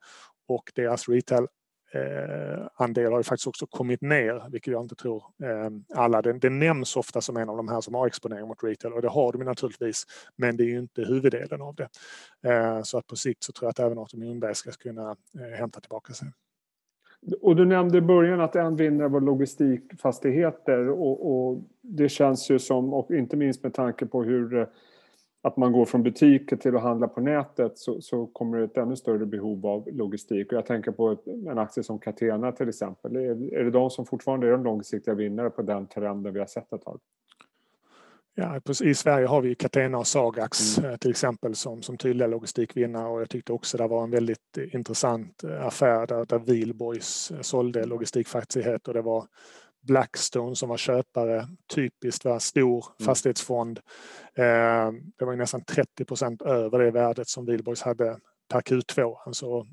Och 0.49 0.73
deras 0.75 1.09
retail-andel 1.09 3.05
eh, 3.05 3.11
har 3.11 3.19
ju 3.19 3.25
faktiskt 3.25 3.47
också 3.47 3.67
kommit 3.67 4.01
ner, 4.01 4.51
vilket 4.51 4.73
jag 4.73 4.85
inte 4.85 4.95
tror 4.95 5.25
ehm, 5.45 5.85
alla. 5.95 6.23
Det, 6.23 6.33
det 6.33 6.51
nämns 6.51 6.97
ofta 6.97 7.21
som 7.21 7.37
en 7.37 7.49
av 7.49 7.57
de 7.57 7.69
här 7.69 7.81
som 7.81 7.95
har 7.95 8.07
exponering 8.07 8.49
mot 8.49 8.65
retail 8.65 8.95
och 8.95 9.03
det 9.03 9.09
har 9.09 9.33
de 9.33 9.45
naturligtvis, 9.45 10.05
men 10.37 10.57
det 10.57 10.63
är 10.65 10.69
ju 10.69 10.79
inte 10.79 11.03
huvuddelen 11.03 11.63
av 11.63 11.75
det. 11.75 11.89
Eh, 12.51 12.83
så 12.83 12.99
att 12.99 13.07
på 13.07 13.17
sikt 13.17 13.45
så 13.45 13.53
tror 13.53 13.67
jag 13.67 13.71
att 13.71 13.79
även 13.79 13.99
Artur 13.99 14.19
Ljungberg 14.19 14.55
ska 14.55 14.71
kunna 14.71 15.17
eh, 15.41 15.59
hämta 15.59 15.81
tillbaka 15.81 16.13
sig. 16.13 16.29
Och 17.41 17.57
du 17.57 17.65
nämnde 17.65 17.99
i 17.99 18.01
början 18.01 18.41
att 18.41 18.57
en 18.57 18.77
vinnare 18.77 19.09
var 19.09 19.21
logistikfastigheter 19.21 20.89
och, 20.89 21.31
och, 21.31 21.63
det 21.81 22.09
känns 22.09 22.51
ju 22.51 22.59
som, 22.59 22.95
och 22.95 23.11
inte 23.11 23.37
minst 23.37 23.63
med 23.63 23.75
tanke 23.75 24.07
på 24.07 24.23
hur 24.23 24.59
eh, 24.59 24.67
att 25.43 25.57
man 25.57 25.73
går 25.73 25.85
från 25.85 26.03
butiker 26.03 26.57
till 26.57 26.77
att 26.77 26.83
handla 26.83 27.09
på 27.09 27.21
nätet 27.21 27.79
så, 27.79 28.01
så 28.01 28.27
kommer 28.27 28.59
det 28.59 28.65
ett 28.65 28.77
ännu 28.77 28.97
större 28.97 29.27
behov 29.27 29.67
av 29.67 29.89
logistik. 29.93 30.53
Och 30.53 30.59
jag 30.59 30.67
tänker 30.67 30.93
på 30.93 31.11
ett, 31.11 31.27
en 31.27 31.59
aktie 31.59 31.83
som 31.83 31.99
Catena 31.99 32.53
till 32.53 32.69
exempel. 32.69 33.17
Är, 33.17 33.55
är 33.55 33.65
det 33.65 33.71
de 33.71 33.91
som 33.91 34.07
fortfarande 34.07 34.47
är 34.47 34.51
de 34.51 34.65
långsiktiga 34.65 35.15
vinnare 35.15 35.51
på 35.51 35.63
den 35.63 35.87
trenden 35.87 36.33
vi 36.33 36.39
har 36.39 36.47
sett 36.47 36.73
ett 36.73 36.83
tag? 36.83 37.01
Ja, 38.41 38.61
I 38.85 38.95
Sverige 38.95 39.27
har 39.27 39.41
vi 39.41 39.55
Catena 39.55 39.99
och 39.99 40.07
Sagax 40.07 40.79
mm. 40.79 40.91
Eh, 40.91 40.97
till 40.97 41.11
exempel 41.11 41.55
som, 41.55 41.83
som 41.83 41.99
tydliga 41.99 42.29
logistikvinnare 42.29 43.09
och 43.09 43.21
jag 43.21 43.31
tyckte 43.31 43.53
också 43.53 43.79
det 43.79 43.87
var 43.87 44.03
en 44.03 44.11
väldigt 44.11 44.57
intressant 44.73 45.45
eh, 45.45 45.67
affär 45.67 46.07
där, 46.07 46.27
där 46.27 46.39
Wihlborgs 46.39 47.31
eh, 47.31 47.41
sålde 47.41 47.85
logistikfastigheter. 47.85 48.95
Det 48.95 49.03
var 49.03 49.27
Blackstone 49.83 50.57
som 50.57 50.69
var 50.69 50.77
köpare, 50.77 51.49
typiskt 51.75 52.25
var 52.25 52.39
stor 52.39 52.85
mm. 52.99 53.07
fastighetsfond. 53.07 53.79
Eh, 54.35 54.93
det 55.19 55.25
var 55.25 55.37
nästan 55.37 55.65
30 55.65 56.05
procent 56.05 56.43
över 56.43 56.79
det 56.79 56.91
värdet 56.91 57.29
som 57.29 57.47
Wihlborgs 57.47 57.83
hade 57.83 58.19
per 58.49 58.61
Q2. 58.61 59.17
Alltså 59.27 59.67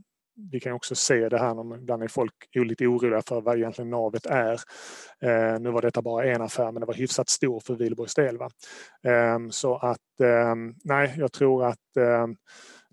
vi 0.51 0.59
kan 0.59 0.73
också 0.73 0.95
se 0.95 1.29
det 1.29 1.39
här 1.39 1.53
när 1.53 1.77
ibland 1.77 2.03
är 2.03 2.07
folk 2.07 2.33
lite 2.53 2.87
oroliga 2.87 3.21
för 3.21 3.41
vad 3.41 3.57
egentligen 3.57 3.89
navet 3.89 4.25
är. 4.25 4.59
Eh, 5.21 5.59
nu 5.59 5.71
var 5.71 5.81
detta 5.81 6.01
bara 6.01 6.25
en 6.25 6.41
affär 6.41 6.71
men 6.71 6.79
det 6.79 6.85
var 6.85 6.93
hyfsat 6.93 7.29
stor 7.29 7.59
för 7.59 7.75
Wihlborgs 7.75 8.15
del. 8.15 8.37
Va? 8.37 8.49
Eh, 9.03 9.39
så 9.49 9.75
att 9.75 10.19
eh, 10.21 10.55
nej, 10.83 11.13
jag 11.17 11.31
tror 11.31 11.65
att 11.65 11.97
ehm, 11.99 12.35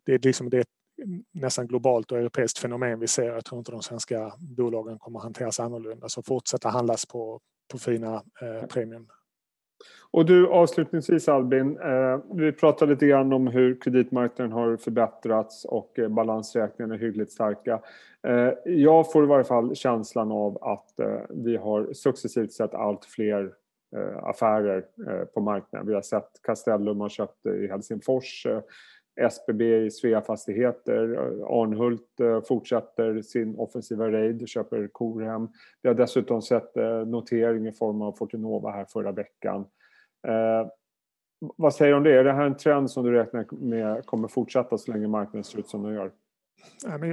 det 0.04 0.14
är 0.14 0.18
liksom 0.18 0.50
det 0.50 0.64
nästan 1.34 1.66
globalt 1.66 2.12
och 2.12 2.18
europeiskt 2.18 2.58
fenomen 2.58 3.00
vi 3.00 3.08
ser. 3.08 3.32
Jag 3.32 3.44
tror 3.44 3.58
inte 3.58 3.72
de 3.72 3.82
svenska 3.82 4.32
bolagen 4.38 4.98
kommer 4.98 5.18
att 5.18 5.24
hanteras 5.24 5.60
annorlunda. 5.60 6.08
Så 6.08 6.22
fortsätta 6.22 6.68
handlas 6.68 7.06
på, 7.06 7.40
på 7.72 7.78
fina 7.78 8.14
eh, 8.42 8.66
premium. 8.66 9.08
Och 10.10 10.26
du 10.26 10.48
avslutningsvis 10.48 11.28
Albin, 11.28 11.78
eh, 11.80 12.20
vi 12.34 12.52
pratade 12.52 12.92
lite 12.92 13.06
grann 13.06 13.32
om 13.32 13.46
hur 13.46 13.80
kreditmarknaden 13.80 14.52
har 14.52 14.76
förbättrats 14.76 15.64
och 15.64 15.98
eh, 15.98 16.08
balansräkningarna 16.08 16.94
är 16.94 16.98
hyggligt 16.98 17.32
starka. 17.32 17.80
Eh, 18.26 18.50
jag 18.64 19.12
får 19.12 19.24
i 19.24 19.26
varje 19.26 19.44
fall 19.44 19.74
känslan 19.74 20.32
av 20.32 20.58
att 20.60 21.00
eh, 21.00 21.20
vi 21.30 21.56
har 21.56 21.92
successivt 21.92 22.52
sett 22.52 22.74
allt 22.74 23.04
fler 23.04 23.52
eh, 23.96 24.24
affärer 24.24 24.84
eh, 25.08 25.24
på 25.24 25.40
marknaden. 25.40 25.88
Vi 25.88 25.94
har 25.94 26.02
sett 26.02 26.30
Castellum 26.42 27.00
har 27.00 27.08
köpt 27.08 27.46
i 27.46 27.66
Helsingfors, 27.66 28.46
eh, 28.46 28.60
SBB 29.20 29.62
i 29.62 29.90
Svea 29.90 30.20
Fastigheter, 30.20 31.02
Arnhult 31.62 32.46
fortsätter 32.48 33.22
sin 33.22 33.56
offensiva 33.56 34.10
raid, 34.10 34.48
köper 34.48 34.88
Korhem. 34.92 35.48
Vi 35.82 35.88
har 35.88 35.94
dessutom 35.94 36.42
sett 36.42 36.74
notering 37.06 37.66
i 37.66 37.72
form 37.72 38.02
av 38.02 38.12
Fortinova 38.12 38.70
här 38.70 38.84
förra 38.84 39.12
veckan. 39.12 39.66
Eh, 40.26 40.66
vad 41.56 41.74
säger 41.74 41.92
du 41.92 41.96
om 41.96 42.02
det? 42.02 42.18
Är 42.18 42.24
det 42.24 42.32
här 42.32 42.46
en 42.46 42.56
trend 42.56 42.90
som 42.90 43.04
du 43.04 43.12
räknar 43.12 43.46
med 43.50 44.06
kommer 44.06 44.28
fortsätta 44.28 44.78
så 44.78 44.92
länge 44.92 45.08
marknaden 45.08 45.44
ser 45.44 45.58
ut 45.58 45.68
som 45.68 45.82
den 45.82 45.94
gör? 45.94 46.10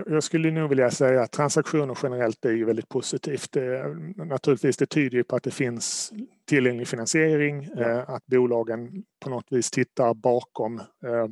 Jag 0.05 0.23
skulle 0.23 0.51
nog 0.51 0.69
vilja 0.69 0.91
säga 0.91 1.21
att 1.21 1.31
transaktioner 1.31 1.97
generellt 2.03 2.45
är 2.45 2.51
ju 2.51 2.65
väldigt 2.65 2.89
positivt. 2.89 3.51
Det, 3.51 3.95
naturligtvis 4.15 4.77
det 4.77 4.85
tyder 4.85 5.17
ju 5.17 5.23
på 5.23 5.35
att 5.35 5.43
det 5.43 5.51
finns 5.51 6.13
tillgänglig 6.45 6.87
finansiering, 6.87 7.69
ja. 7.75 7.89
Eh, 7.89 8.09
att 8.09 8.25
bolagen 8.25 9.03
på 9.19 9.29
något 9.29 9.51
vis 9.51 9.71
tittar 9.71 10.13
bakom 10.13 10.77
eh, 10.79 11.27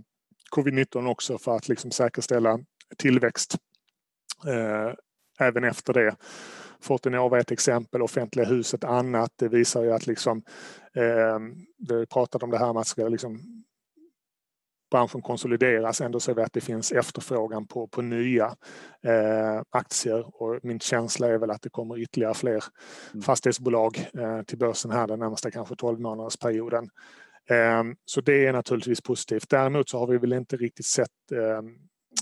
covid-19 0.55 1.11
också 1.11 1.37
för 1.37 1.55
att 1.55 1.69
liksom 1.69 1.91
säkerställa 1.91 2.59
tillväxt 2.97 3.57
eh, 4.47 4.93
även 5.39 5.63
efter 5.63 5.93
det. 5.93 6.15
Fortinova 6.81 7.37
är 7.37 7.41
ett 7.41 7.51
exempel, 7.51 8.01
offentliga 8.01 8.45
hus 8.45 8.73
ett 8.73 8.83
annat. 8.83 9.31
Det 9.35 9.47
visar 9.47 9.83
ju 9.83 9.91
att 9.91 10.07
liksom, 10.07 10.41
eh, 10.95 11.39
vi 11.89 12.05
pratat 12.05 12.43
om 12.43 12.51
det 12.51 12.57
här 12.57 12.73
med 12.73 12.81
att 12.81 12.87
ska 12.87 13.07
liksom 13.07 13.63
branschen 14.91 15.21
konsolideras. 15.21 16.01
Ändå 16.01 16.19
ser 16.19 16.33
vi 16.33 16.41
att 16.41 16.53
det 16.53 16.61
finns 16.61 16.91
efterfrågan 16.91 17.67
på, 17.67 17.87
på 17.87 18.01
nya 18.01 18.45
eh, 19.03 19.61
aktier 19.69 20.41
och 20.41 20.59
min 20.63 20.79
känsla 20.79 21.27
är 21.27 21.37
väl 21.37 21.51
att 21.51 21.61
det 21.61 21.69
kommer 21.69 21.99
ytterligare 21.99 22.33
fler 22.33 22.63
mm. 23.13 23.21
fastighetsbolag 23.21 24.09
eh, 24.19 24.41
till 24.41 24.57
börsen 24.57 24.91
här 24.91 25.07
den 25.07 25.19
närmaste 25.19 25.51
kanske 25.51 25.75
12 25.75 25.99
månadersperioden. 25.99 26.83
Eh, 26.83 26.89
Ehm, 27.49 27.95
så 28.05 28.21
det 28.21 28.45
är 28.45 28.53
naturligtvis 28.53 29.01
positivt. 29.01 29.49
Däremot 29.49 29.89
så 29.89 29.99
har 29.99 30.07
vi 30.07 30.17
väl 30.17 30.33
inte 30.33 30.57
riktigt 30.57 30.85
sett 30.85 31.31
ehm, 31.31 31.75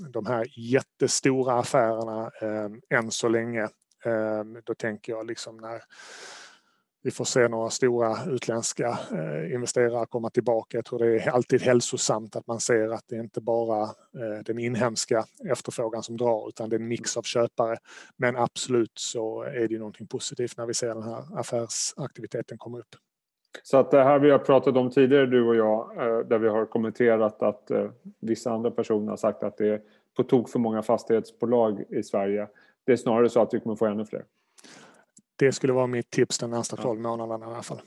de 0.10 0.26
här 0.26 0.46
jättestora 0.58 1.54
affärerna 1.54 2.32
ehm, 2.42 2.82
än 2.90 3.12
så 3.12 3.30
länge. 3.30 3.68
Då 4.64 4.74
tänker 4.76 5.12
jag 5.12 5.28
liksom 5.28 5.58
när 5.58 5.82
vi 7.06 7.12
får 7.12 7.26
se 7.26 7.48
några 7.48 7.70
stora 7.70 8.18
utländska 8.26 9.00
eh, 9.12 9.54
investerare 9.54 10.06
komma 10.06 10.30
tillbaka. 10.30 10.78
Jag 10.78 10.86
tror 10.86 11.00
det 11.00 11.20
är 11.20 11.30
alltid 11.30 11.62
hälsosamt 11.62 12.36
att 12.36 12.48
man 12.48 12.60
ser 12.60 12.90
att 12.90 13.04
det 13.08 13.16
inte 13.16 13.42
bara 13.42 13.90
är 14.14 14.44
den 14.44 14.60
inhemska 14.60 15.26
efterfrågan 15.52 16.04
som 16.04 16.18
drar 16.18 16.50
utan 16.50 16.70
det 16.70 16.76
är 16.76 16.80
en 16.80 16.88
mix 16.88 17.18
av 17.18 17.22
köpare. 17.22 17.78
Men 18.18 18.36
absolut 18.36 18.92
så 18.96 19.42
är 19.42 19.68
det 19.68 19.78
någonting 19.78 20.08
positivt 20.08 20.58
när 20.58 20.66
vi 20.66 20.74
ser 20.74 20.88
den 20.88 21.04
här 21.04 21.40
affärsaktiviteten 21.40 22.58
komma 22.58 22.80
upp. 22.80 22.96
Så 23.64 23.78
att 23.78 23.92
det 23.92 24.04
här 24.04 24.20
vi 24.20 24.32
har 24.32 24.40
pratat 24.40 24.78
om 24.78 24.90
tidigare 24.90 25.26
du 25.26 25.48
och 25.48 25.56
jag 25.56 25.98
eh, 25.98 26.20
där 26.20 26.38
vi 26.38 26.48
har 26.48 26.66
kommenterat 26.66 27.44
att 27.44 27.72
vissa 28.20 28.52
andra 28.52 28.72
personer 28.72 29.10
har 29.10 29.18
sagt 29.18 29.44
att 29.44 29.58
det 29.58 29.68
är 29.68 29.82
på 30.18 30.24
tok 30.24 30.50
för 30.50 30.60
många 30.60 30.82
fastighetsbolag 30.82 31.84
i 31.90 32.04
Sverige 32.04 32.48
det 32.86 32.92
är 32.92 32.98
snarare 32.98 33.30
så 33.30 33.42
att 33.42 33.54
vi 33.54 33.60
kommer 33.60 33.76
få 33.76 33.86
ännu 33.86 34.06
fler. 34.06 34.24
Det 35.36 35.52
skulle 35.52 35.74
vara 35.74 35.88
mitt 35.88 36.10
tips 36.10 36.38
de 36.38 36.50
närmsta 36.50 36.76
12 36.76 37.00
månaderna 37.00 37.46
i 37.46 37.50
alla 37.50 37.62
fall. 37.62 37.82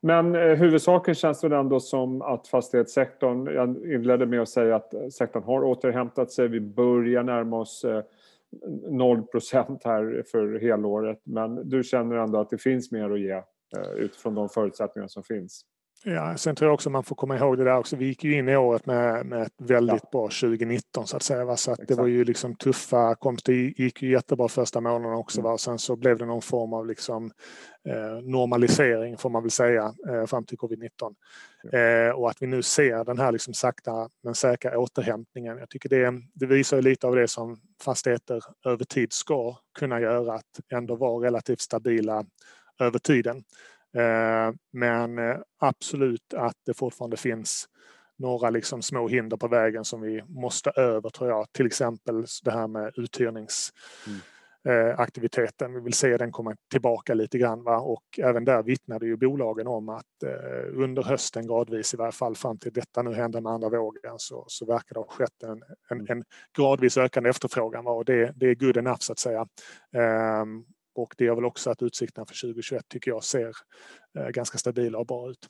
Men 0.00 0.34
eh, 0.34 0.40
huvudsaken 0.40 1.14
känns 1.14 1.44
väl 1.44 1.52
ändå 1.52 1.80
som 1.80 2.22
att 2.22 2.48
fastighetssektorn, 2.48 3.46
jag 3.54 3.94
inledde 3.94 4.26
med 4.26 4.40
att 4.40 4.48
säga 4.48 4.76
att 4.76 4.94
sektorn 5.12 5.42
har 5.42 5.64
återhämtat 5.64 6.32
sig. 6.32 6.48
Vi 6.48 6.60
börjar 6.60 7.22
närma 7.22 7.58
oss 7.58 7.84
eh, 7.84 8.02
0 8.90 9.26
här 9.84 10.22
för 10.30 10.60
helåret. 10.60 11.20
Men 11.24 11.68
du 11.68 11.82
känner 11.82 12.16
ändå 12.16 12.38
att 12.38 12.50
det 12.50 12.58
finns 12.58 12.92
mer 12.92 13.10
att 13.10 13.20
ge 13.20 13.32
eh, 13.32 13.42
utifrån 13.96 14.34
de 14.34 14.48
förutsättningar 14.48 15.08
som 15.08 15.22
finns? 15.22 15.64
Ja, 16.04 16.36
sen 16.36 16.56
tror 16.56 16.68
jag 16.68 16.74
också 16.74 16.90
man 16.90 17.04
får 17.04 17.16
komma 17.16 17.36
ihåg 17.36 17.58
det 17.58 17.64
där 17.64 17.78
också. 17.78 17.96
Vi 17.96 18.06
gick 18.06 18.24
ju 18.24 18.38
in 18.38 18.48
i 18.48 18.56
året 18.56 18.86
med, 18.86 19.26
med 19.26 19.42
ett 19.42 19.54
väldigt 19.58 20.02
ja. 20.02 20.08
bra 20.12 20.22
2019 20.22 21.06
så 21.06 21.16
att 21.16 21.22
säga. 21.22 21.44
Va? 21.44 21.56
Så 21.56 21.72
att 21.72 21.80
det 21.88 21.94
var 21.94 22.06
ju 22.06 22.24
liksom 22.24 22.54
tuffa 22.54 23.14
komst. 23.14 23.46
Det 23.46 23.54
gick 23.54 24.02
ju 24.02 24.10
jättebra 24.10 24.48
första 24.48 24.80
månaderna 24.80 25.16
också. 25.16 25.40
Mm. 25.40 25.50
Va? 25.50 25.58
Sen 25.58 25.78
så 25.78 25.96
blev 25.96 26.18
det 26.18 26.26
någon 26.26 26.42
form 26.42 26.72
av 26.72 26.86
liksom, 26.86 27.30
eh, 27.88 28.22
normalisering 28.22 29.16
får 29.16 29.30
man 29.30 29.42
väl 29.42 29.50
säga 29.50 29.94
eh, 30.08 30.26
fram 30.26 30.44
till 30.44 30.58
covid-19. 30.58 31.14
Mm. 31.72 32.08
Eh, 32.08 32.14
och 32.14 32.30
att 32.30 32.42
vi 32.42 32.46
nu 32.46 32.62
ser 32.62 33.04
den 33.04 33.18
här 33.18 33.32
liksom 33.32 33.54
sakta 33.54 34.08
men 34.22 34.34
säkra 34.34 34.78
återhämtningen. 34.78 35.58
Jag 35.58 35.70
tycker 35.70 35.88
det, 35.88 36.12
det 36.34 36.46
visar 36.46 36.82
lite 36.82 37.06
av 37.06 37.16
det 37.16 37.28
som 37.28 37.56
fastigheter 37.82 38.44
över 38.66 38.84
tid 38.84 39.12
ska 39.12 39.56
kunna 39.78 40.00
göra. 40.00 40.34
Att 40.34 40.60
ändå 40.72 40.96
vara 40.96 41.26
relativt 41.26 41.60
stabila 41.60 42.24
över 42.80 42.98
tiden. 42.98 43.44
Eh, 43.96 44.52
men 44.72 45.18
eh, 45.18 45.36
absolut 45.58 46.34
att 46.34 46.56
det 46.66 46.74
fortfarande 46.74 47.16
finns 47.16 47.68
några 48.18 48.50
liksom 48.50 48.82
små 48.82 49.08
hinder 49.08 49.36
på 49.36 49.48
vägen 49.48 49.84
som 49.84 50.00
vi 50.00 50.22
måste 50.26 50.70
över 50.70 51.10
tror 51.10 51.30
jag. 51.30 51.52
Till 51.52 51.66
exempel 51.66 52.26
det 52.44 52.50
här 52.50 52.66
med 52.66 52.92
uthyrningsaktiviteten. 52.96 55.66
Mm. 55.66 55.74
Vi 55.74 55.80
vill 55.84 55.92
se 55.92 56.16
den 56.16 56.32
komma 56.32 56.56
tillbaka 56.70 57.14
lite 57.14 57.38
grann. 57.38 57.62
Va? 57.62 57.78
Och 57.78 58.04
även 58.18 58.44
där 58.44 58.62
vittnade 58.62 59.06
ju 59.06 59.16
bolagen 59.16 59.66
om 59.66 59.88
att 59.88 60.04
under 60.72 61.02
hösten 61.02 61.46
gradvis 61.46 61.94
i 61.94 61.96
varje 61.96 62.12
fall 62.12 62.36
fram 62.36 62.58
till 62.58 62.72
detta 62.72 63.02
nu 63.02 63.14
hände 63.14 63.40
med 63.40 63.52
andra 63.52 63.68
vågen 63.68 64.14
så, 64.16 64.44
så 64.48 64.66
verkar 64.66 64.94
det 64.94 65.00
ha 65.00 65.08
skett 65.08 65.42
en, 65.42 65.50
en, 65.50 65.60
mm. 66.00 66.06
en 66.08 66.24
gradvis 66.56 66.98
ökande 66.98 67.30
efterfrågan. 67.30 67.84
Va? 67.84 67.92
Och 67.92 68.04
det, 68.04 68.32
det 68.36 68.46
är 68.46 68.54
good 68.54 68.76
enough 68.76 68.98
så 69.00 69.12
att 69.12 69.18
säga. 69.18 69.46
Och 70.96 71.14
det 71.18 71.24
gör 71.24 71.34
väl 71.34 71.44
också 71.44 71.70
att 71.70 71.82
utsikterna 71.82 72.26
för 72.26 72.40
2021 72.40 72.88
tycker 72.88 73.10
jag 73.10 73.24
ser 73.24 73.52
eh, 74.18 74.28
ganska 74.28 74.58
stabila 74.58 74.98
och 74.98 75.06
bra 75.06 75.30
ut. 75.30 75.48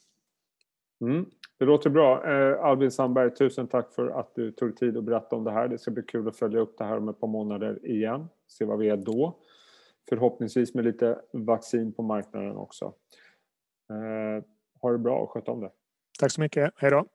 Mm. 1.01 1.27
Det 1.59 1.65
låter 1.65 1.91
bra. 1.91 2.33
Eh, 2.33 2.65
Albin 2.65 2.91
Sandberg, 2.91 3.35
tusen 3.35 3.69
tack 3.69 3.95
för 3.95 4.09
att 4.09 4.35
du 4.35 4.53
tog 4.53 4.77
tid 4.77 4.97
att 4.97 5.05
berätta 5.05 5.37
om 5.37 5.45
det 5.45 5.51
här. 5.51 5.69
Det 5.69 5.79
ska 5.79 5.91
bli 5.91 6.03
kul 6.03 6.29
att 6.29 6.37
följa 6.37 6.61
upp 6.61 6.79
det 6.79 6.85
här 6.85 6.97
om 6.97 7.09
ett 7.09 7.21
par 7.21 7.29
månader 7.29 7.87
igen. 7.87 8.29
Se 8.47 8.65
vad 8.65 8.79
vi 8.79 8.89
är 8.89 8.97
då. 8.97 9.39
Förhoppningsvis 10.09 10.75
med 10.75 10.85
lite 10.85 11.21
vaccin 11.33 11.93
på 11.93 12.03
marknaden 12.03 12.57
också. 12.57 12.95
Eh, 13.91 14.45
ha 14.81 14.93
det 14.93 14.99
bra 14.99 15.19
och 15.19 15.31
sköt 15.31 15.49
om 15.49 15.61
det. 15.61 15.71
Tack 16.21 16.33
så 16.33 16.41
mycket. 16.41 16.73
Hej 16.77 16.91
då. 16.91 17.07